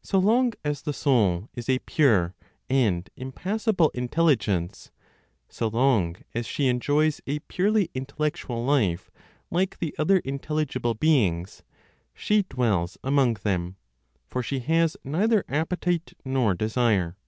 So 0.00 0.18
long 0.18 0.54
as 0.64 0.80
the 0.80 0.92
soul 0.94 1.50
is 1.52 1.68
a 1.68 1.80
pure 1.80 2.34
and 2.70 3.06
impassible 3.14 3.90
intelligence, 3.92 4.90
so 5.50 5.68
long 5.68 6.16
as 6.32 6.46
she 6.46 6.66
enjoys 6.68 7.20
a 7.26 7.40
purely 7.40 7.90
intellectual 7.92 8.64
life 8.64 9.10
like 9.50 9.78
the 9.78 9.94
other 9.98 10.20
intelligible 10.20 10.94
beings, 10.94 11.62
she 12.14 12.44
dwells 12.44 12.96
among 13.04 13.34
them; 13.34 13.76
for 14.30 14.42
she 14.42 14.60
has 14.60 14.96
neither 15.04 15.44
appetite 15.46 16.14
nor 16.24 16.54
desire. 16.54 17.18